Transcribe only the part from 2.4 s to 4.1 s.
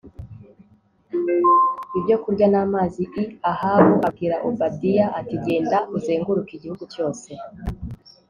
n amazi l Ahabu